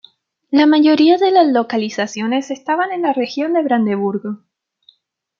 [0.49, 4.39] La mayoría de las localizaciones estaban en la región de Brandeburgo.